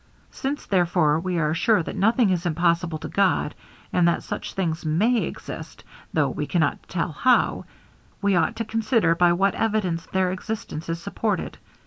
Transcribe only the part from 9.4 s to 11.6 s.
evidence their existence is supported.